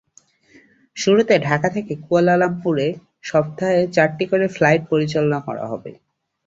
শুরুতে 0.97 1.35
ঢাকা 1.39 1.67
থেকে 1.75 1.93
কুয়ালালামপুরে 2.03 2.87
সপ্তাহে 3.23 3.81
চারটি 3.95 4.25
করে 4.31 4.45
ফ্লাইট 4.55 4.81
পরিচালনা 4.91 5.39
করা 5.47 5.65
হবে। 5.71 5.91